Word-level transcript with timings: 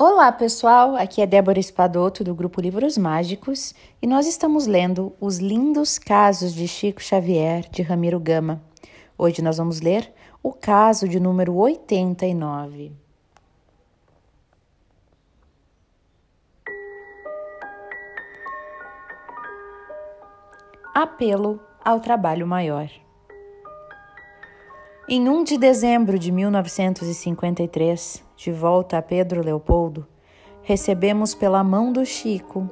Olá, 0.00 0.30
pessoal! 0.30 0.94
Aqui 0.94 1.20
é 1.20 1.26
Débora 1.26 1.58
Espadoto 1.58 2.22
do 2.22 2.32
grupo 2.32 2.60
Livros 2.60 2.96
Mágicos 2.96 3.74
e 4.00 4.06
nós 4.06 4.28
estamos 4.28 4.64
lendo 4.64 5.12
Os 5.20 5.38
Lindos 5.38 5.98
Casos 5.98 6.54
de 6.54 6.68
Chico 6.68 7.02
Xavier 7.02 7.68
de 7.68 7.82
Ramiro 7.82 8.20
Gama. 8.20 8.62
Hoje 9.18 9.42
nós 9.42 9.58
vamos 9.58 9.80
ler 9.80 10.14
o 10.40 10.52
caso 10.52 11.08
de 11.08 11.18
número 11.18 11.52
89. 11.56 12.92
Apelo 20.94 21.60
ao 21.84 21.98
trabalho 21.98 22.46
maior. 22.46 22.88
Em 25.10 25.26
1 25.26 25.42
de 25.42 25.56
dezembro 25.56 26.18
de 26.18 26.30
1953, 26.30 28.22
de 28.36 28.52
volta 28.52 28.98
a 28.98 29.02
Pedro 29.02 29.42
Leopoldo, 29.42 30.06
recebemos 30.60 31.34
pela 31.34 31.64
mão 31.64 31.90
do 31.90 32.04
Chico 32.04 32.70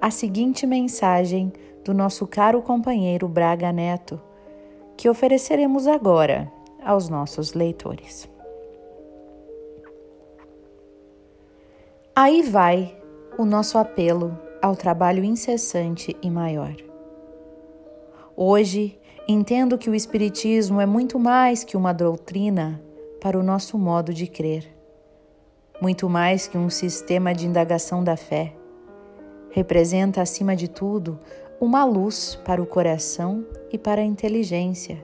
a 0.00 0.10
seguinte 0.10 0.66
mensagem 0.66 1.52
do 1.84 1.92
nosso 1.92 2.26
caro 2.26 2.62
companheiro 2.62 3.28
Braga 3.28 3.70
Neto, 3.70 4.18
que 4.96 5.10
ofereceremos 5.10 5.86
agora 5.86 6.50
aos 6.82 7.10
nossos 7.10 7.52
leitores. 7.52 8.26
Aí 12.16 12.40
vai 12.40 12.96
o 13.36 13.44
nosso 13.44 13.76
apelo 13.76 14.38
ao 14.62 14.74
trabalho 14.74 15.22
incessante 15.22 16.16
e 16.22 16.30
maior. 16.30 16.74
Hoje, 18.34 18.98
Entendo 19.26 19.78
que 19.78 19.88
o 19.88 19.94
Espiritismo 19.94 20.82
é 20.82 20.84
muito 20.84 21.18
mais 21.18 21.64
que 21.64 21.78
uma 21.78 21.94
doutrina 21.94 22.78
para 23.22 23.38
o 23.38 23.42
nosso 23.42 23.78
modo 23.78 24.12
de 24.12 24.26
crer, 24.26 24.68
muito 25.80 26.10
mais 26.10 26.46
que 26.46 26.58
um 26.58 26.68
sistema 26.68 27.32
de 27.32 27.46
indagação 27.46 28.04
da 28.04 28.18
fé. 28.18 28.54
Representa, 29.48 30.20
acima 30.20 30.54
de 30.54 30.68
tudo, 30.68 31.18
uma 31.58 31.86
luz 31.86 32.38
para 32.44 32.62
o 32.62 32.66
coração 32.66 33.46
e 33.72 33.78
para 33.78 34.02
a 34.02 34.04
inteligência, 34.04 35.02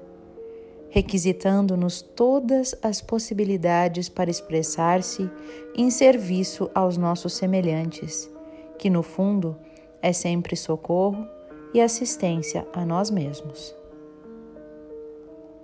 requisitando-nos 0.90 2.02
todas 2.02 2.74
as 2.82 3.00
possibilidades 3.00 4.10
para 4.10 4.28
expressar-se 4.28 5.30
em 5.74 5.88
serviço 5.88 6.70
aos 6.74 6.98
nossos 6.98 7.32
semelhantes, 7.32 8.30
que 8.78 8.90
no 8.90 9.02
fundo 9.02 9.56
é 10.02 10.12
sempre 10.12 10.56
socorro 10.56 11.26
e 11.72 11.80
assistência 11.80 12.66
a 12.74 12.84
nós 12.84 13.10
mesmos. 13.10 13.79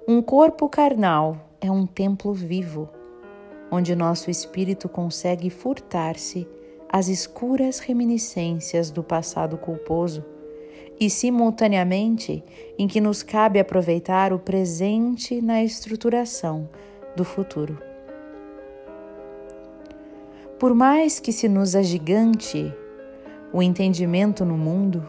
Um 0.08 0.22
corpo 0.22 0.68
carnal 0.68 1.36
é 1.60 1.68
um 1.68 1.84
templo 1.84 2.32
vivo, 2.32 2.88
onde 3.72 3.96
nosso 3.96 4.30
espírito 4.30 4.88
consegue 4.88 5.50
furtar-se 5.50 6.46
às 6.88 7.08
escuras 7.08 7.80
reminiscências 7.80 8.92
do 8.92 9.02
passado 9.02 9.58
culposo 9.58 10.24
e, 11.00 11.10
simultaneamente, 11.10 12.44
em 12.78 12.86
que 12.86 13.00
nos 13.00 13.24
cabe 13.24 13.58
aproveitar 13.58 14.32
o 14.32 14.38
presente 14.38 15.42
na 15.42 15.64
estruturação 15.64 16.68
do 17.16 17.24
futuro. 17.24 17.76
Por 20.56 20.72
mais 20.72 21.18
que 21.18 21.32
se 21.32 21.48
nos 21.48 21.74
agigante 21.74 22.72
o 23.52 23.60
entendimento 23.60 24.44
no 24.44 24.56
mundo, 24.56 25.02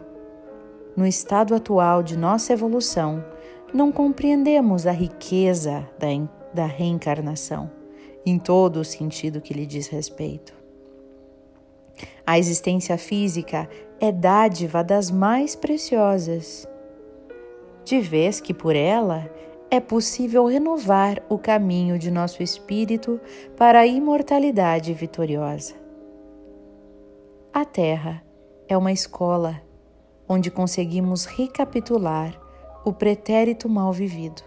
no 0.96 1.06
estado 1.06 1.54
atual 1.54 2.02
de 2.02 2.18
nossa 2.18 2.52
evolução, 2.52 3.22
não 3.72 3.92
compreendemos 3.92 4.86
a 4.86 4.92
riqueza 4.92 5.88
da, 5.98 6.08
da 6.52 6.66
reencarnação, 6.66 7.70
em 8.24 8.38
todo 8.38 8.80
o 8.80 8.84
sentido 8.84 9.40
que 9.40 9.54
lhe 9.54 9.66
diz 9.66 9.88
respeito. 9.88 10.54
A 12.26 12.38
existência 12.38 12.96
física 12.96 13.68
é 14.00 14.12
dádiva 14.12 14.84
das 14.84 15.10
mais 15.10 15.56
preciosas, 15.56 16.68
de 17.84 18.00
vez 18.00 18.40
que 18.40 18.54
por 18.54 18.76
ela 18.76 19.30
é 19.70 19.80
possível 19.80 20.46
renovar 20.46 21.22
o 21.28 21.38
caminho 21.38 21.98
de 21.98 22.10
nosso 22.10 22.42
espírito 22.42 23.20
para 23.56 23.80
a 23.80 23.86
imortalidade 23.86 24.94
vitoriosa. 24.94 25.74
A 27.52 27.64
Terra 27.64 28.22
é 28.68 28.76
uma 28.76 28.92
escola 28.92 29.60
onde 30.28 30.50
conseguimos 30.50 31.24
recapitular 31.24 32.47
o 32.88 32.92
pretérito 32.92 33.68
mal 33.68 33.92
vivido, 33.92 34.42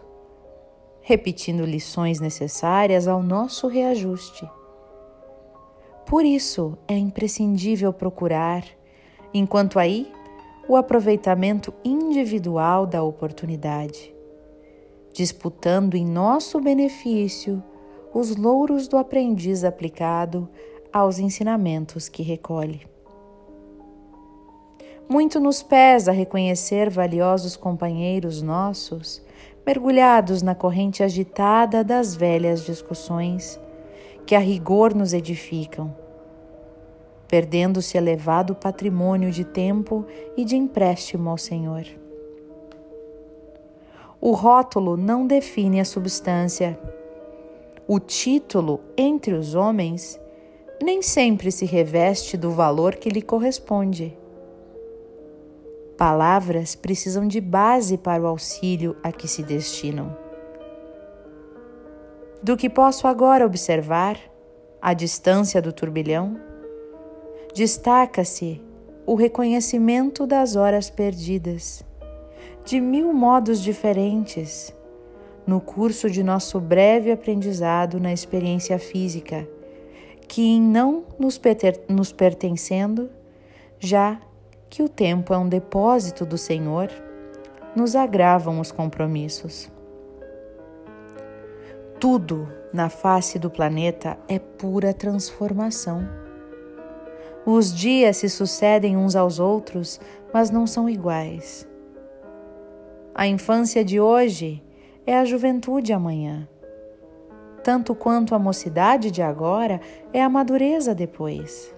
repetindo 1.01 1.63
lições 1.63 2.19
necessárias 2.19 3.07
ao 3.07 3.21
nosso 3.21 3.67
reajuste. 3.67 4.49
Por 6.07 6.25
isso 6.25 6.75
é 6.87 6.97
imprescindível 6.97 7.93
procurar, 7.93 8.65
enquanto 9.31 9.77
aí, 9.77 10.11
o 10.67 10.75
aproveitamento 10.75 11.71
individual 11.85 12.87
da 12.87 13.03
oportunidade, 13.03 14.13
disputando 15.13 15.95
em 15.95 16.05
nosso 16.05 16.59
benefício 16.59 17.63
os 18.13 18.35
louros 18.35 18.87
do 18.87 18.97
aprendiz 18.97 19.63
aplicado 19.63 20.49
aos 20.91 21.19
ensinamentos 21.19 22.09
que 22.09 22.23
recolhe. 22.23 22.90
Muito 25.09 25.39
nos 25.39 25.61
pesa 25.61 26.11
reconhecer 26.11 26.89
valiosos 26.89 27.55
companheiros 27.55 28.41
nossos 28.41 29.21
mergulhados 29.65 30.41
na 30.41 30.55
corrente 30.55 31.03
agitada 31.03 31.83
das 31.83 32.15
velhas 32.15 32.65
discussões 32.65 33.59
que 34.25 34.35
a 34.35 34.39
rigor 34.39 34.95
nos 34.95 35.13
edificam, 35.13 35.93
perdendo-se 37.27 37.97
elevado 37.97 38.55
patrimônio 38.55 39.31
de 39.31 39.43
tempo 39.43 40.05
e 40.35 40.45
de 40.45 40.55
empréstimo 40.55 41.29
ao 41.29 41.37
Senhor. 41.37 41.85
O 44.19 44.31
rótulo 44.33 44.95
não 44.95 45.25
define 45.25 45.79
a 45.79 45.85
substância. 45.85 46.79
O 47.87 47.99
título 47.99 48.79
entre 48.95 49.33
os 49.33 49.55
homens 49.55 50.19
nem 50.81 51.01
sempre 51.01 51.51
se 51.51 51.65
reveste 51.65 52.37
do 52.37 52.51
valor 52.51 52.95
que 52.95 53.09
lhe 53.09 53.21
corresponde. 53.21 54.17
Palavras 56.01 56.73
precisam 56.73 57.27
de 57.27 57.39
base 57.39 57.95
para 57.95 58.23
o 58.23 58.25
auxílio 58.25 58.97
a 59.03 59.11
que 59.11 59.27
se 59.27 59.43
destinam. 59.43 60.17
Do 62.41 62.57
que 62.57 62.67
posso 62.67 63.05
agora 63.05 63.45
observar, 63.45 64.17
à 64.81 64.95
distância 64.95 65.61
do 65.61 65.71
turbilhão, 65.71 66.39
destaca-se 67.53 68.59
o 69.05 69.13
reconhecimento 69.13 70.25
das 70.25 70.55
horas 70.55 70.89
perdidas, 70.89 71.85
de 72.65 72.81
mil 72.81 73.13
modos 73.13 73.61
diferentes, 73.61 74.75
no 75.45 75.61
curso 75.61 76.09
de 76.09 76.23
nosso 76.23 76.59
breve 76.59 77.11
aprendizado 77.11 77.99
na 77.99 78.11
experiência 78.11 78.79
física, 78.79 79.47
que 80.27 80.41
em 80.41 80.59
não 80.59 81.03
nos, 81.19 81.37
pertencendo, 82.11 83.07
já 83.79 84.19
que 84.71 84.81
o 84.81 84.87
tempo 84.87 85.33
é 85.33 85.37
um 85.37 85.49
depósito 85.49 86.25
do 86.25 86.37
Senhor, 86.37 86.89
nos 87.75 87.93
agravam 87.93 88.57
os 88.61 88.71
compromissos. 88.71 89.69
Tudo 91.99 92.47
na 92.73 92.87
face 92.87 93.37
do 93.37 93.49
planeta 93.49 94.17
é 94.29 94.39
pura 94.39 94.93
transformação. 94.93 96.07
Os 97.45 97.73
dias 97.73 98.17
se 98.17 98.29
sucedem 98.29 98.95
uns 98.95 99.13
aos 99.13 99.39
outros, 99.39 99.99
mas 100.33 100.49
não 100.49 100.65
são 100.65 100.89
iguais. 100.89 101.67
A 103.13 103.27
infância 103.27 103.83
de 103.83 103.99
hoje 103.99 104.63
é 105.05 105.17
a 105.17 105.25
juventude 105.25 105.91
amanhã, 105.91 106.47
tanto 107.61 107.93
quanto 107.93 108.33
a 108.33 108.39
mocidade 108.39 109.11
de 109.11 109.21
agora 109.21 109.81
é 110.13 110.23
a 110.23 110.29
madureza 110.29 110.95
depois 110.95 111.75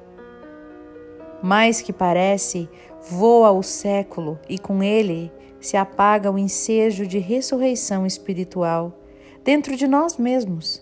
mais 1.44 1.82
que 1.82 1.92
parece, 1.92 2.70
voa 3.02 3.52
o 3.52 3.62
século 3.62 4.40
e 4.48 4.58
com 4.58 4.82
ele 4.82 5.30
se 5.60 5.76
apaga 5.76 6.32
o 6.32 6.40
ensejo 6.40 7.06
de 7.06 7.20
ressurreição 7.20 8.06
espiritual 8.06 8.98
dentro 9.44 9.76
de 9.76 9.86
nós 9.86 10.18
mesmos. 10.18 10.82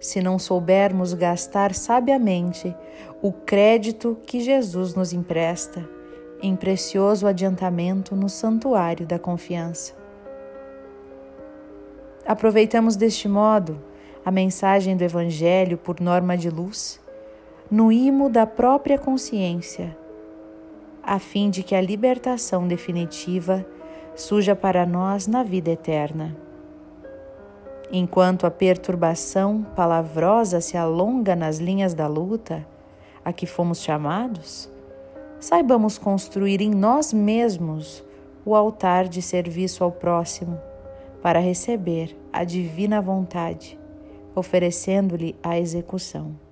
Se 0.00 0.22
não 0.22 0.38
soubermos 0.38 1.12
gastar 1.12 1.74
sabiamente 1.74 2.74
o 3.20 3.30
crédito 3.30 4.16
que 4.26 4.40
Jesus 4.40 4.94
nos 4.94 5.12
empresta 5.12 5.86
em 6.40 6.56
precioso 6.56 7.26
adiantamento 7.26 8.16
no 8.16 8.28
santuário 8.30 9.06
da 9.06 9.18
confiança. 9.18 9.94
Aproveitamos 12.26 12.96
deste 12.96 13.28
modo 13.28 13.78
a 14.24 14.30
mensagem 14.30 14.96
do 14.96 15.04
Evangelho 15.04 15.76
por 15.76 16.00
norma 16.00 16.38
de 16.38 16.48
luz 16.48 17.03
no 17.70 17.90
imo 17.90 18.28
da 18.28 18.46
própria 18.46 18.98
consciência, 18.98 19.96
a 21.02 21.18
fim 21.18 21.48
de 21.48 21.62
que 21.62 21.74
a 21.74 21.80
libertação 21.80 22.68
definitiva 22.68 23.64
surja 24.14 24.54
para 24.54 24.84
nós 24.84 25.26
na 25.26 25.42
vida 25.42 25.70
eterna. 25.70 26.36
Enquanto 27.90 28.46
a 28.46 28.50
perturbação 28.50 29.62
palavrosa 29.74 30.60
se 30.60 30.76
alonga 30.76 31.34
nas 31.34 31.58
linhas 31.58 31.94
da 31.94 32.06
luta, 32.06 32.66
a 33.24 33.32
que 33.32 33.46
fomos 33.46 33.82
chamados, 33.82 34.70
saibamos 35.40 35.96
construir 35.96 36.60
em 36.60 36.70
nós 36.70 37.12
mesmos 37.12 38.04
o 38.44 38.54
altar 38.54 39.08
de 39.08 39.22
serviço 39.22 39.82
ao 39.82 39.90
próximo 39.90 40.60
para 41.22 41.38
receber 41.38 42.14
a 42.30 42.44
divina 42.44 43.00
vontade, 43.00 43.78
oferecendo-lhe 44.34 45.34
a 45.42 45.58
execução. 45.58 46.43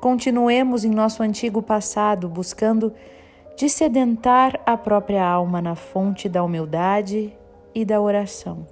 Continuemos 0.00 0.84
em 0.84 0.90
nosso 0.90 1.22
antigo 1.22 1.60
passado 1.60 2.28
buscando 2.28 2.94
dissedentar 3.56 4.60
a 4.64 4.76
própria 4.76 5.26
alma 5.26 5.60
na 5.60 5.74
fonte 5.74 6.28
da 6.28 6.44
humildade 6.44 7.36
e 7.74 7.84
da 7.84 8.00
oração. 8.00 8.64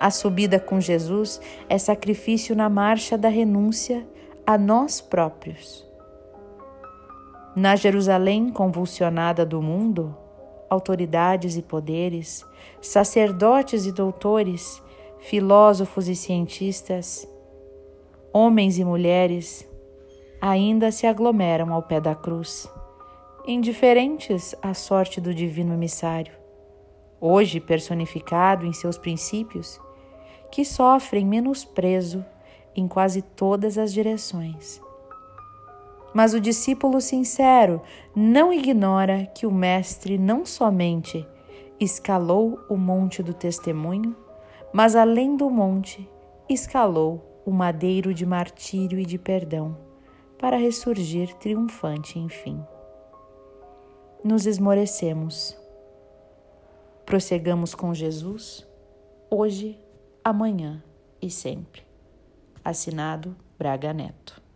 A 0.00 0.10
subida 0.10 0.58
com 0.58 0.80
Jesus 0.80 1.40
é 1.68 1.78
sacrifício 1.78 2.56
na 2.56 2.68
marcha 2.68 3.16
da 3.16 3.28
renúncia 3.28 4.04
a 4.44 4.58
nós 4.58 5.00
próprios. 5.00 5.86
Na 7.54 7.76
Jerusalém 7.76 8.50
convulsionada 8.50 9.46
do 9.46 9.62
mundo, 9.62 10.16
autoridades 10.68 11.56
e 11.56 11.62
poderes, 11.62 12.44
sacerdotes 12.80 13.86
e 13.86 13.92
doutores, 13.92 14.82
filósofos 15.18 16.08
e 16.08 16.16
cientistas, 16.16 17.28
homens 18.32 18.78
e 18.78 18.84
mulheres, 18.84 19.68
ainda 20.40 20.90
se 20.92 21.06
aglomeram 21.06 21.72
ao 21.72 21.82
pé 21.82 22.00
da 22.00 22.14
cruz 22.14 22.70
indiferentes 23.48 24.54
à 24.60 24.74
sorte 24.74 25.22
do 25.22 25.32
divino 25.32 25.72
emissário, 25.72 26.34
hoje 27.18 27.58
personificado 27.60 28.66
em 28.66 28.74
seus 28.74 28.98
princípios, 28.98 29.80
que 30.52 30.66
sofrem 30.66 31.24
menosprezo 31.24 32.22
em 32.76 32.86
quase 32.86 33.22
todas 33.22 33.78
as 33.78 33.90
direções. 33.90 34.82
Mas 36.12 36.34
o 36.34 36.40
discípulo 36.40 37.00
sincero 37.00 37.80
não 38.14 38.52
ignora 38.52 39.24
que 39.34 39.46
o 39.46 39.50
Mestre 39.50 40.18
não 40.18 40.44
somente 40.44 41.26
escalou 41.80 42.60
o 42.68 42.76
monte 42.76 43.22
do 43.22 43.32
testemunho, 43.32 44.14
mas 44.74 44.94
além 44.94 45.36
do 45.36 45.48
monte, 45.48 46.06
escalou 46.50 47.27
o 47.48 47.52
madeiro 47.52 48.12
de 48.12 48.26
martírio 48.26 48.98
e 48.98 49.06
de 49.06 49.16
perdão, 49.18 49.76
para 50.38 50.56
ressurgir 50.56 51.34
triunfante 51.36 52.18
enfim 52.18 52.60
nos 54.22 54.46
esmorecemos. 54.46 55.56
Prossegamos 57.06 57.74
com 57.74 57.94
Jesus, 57.94 58.66
hoje, 59.30 59.80
amanhã 60.24 60.82
e 61.22 61.30
sempre. 61.30 61.82
Assinado 62.64 63.36
Braga 63.56 63.92
Neto. 63.92 64.47